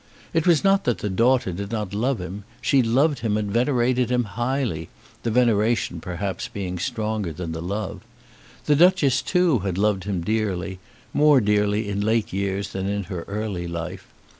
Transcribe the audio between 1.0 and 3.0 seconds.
daughter did not love him. She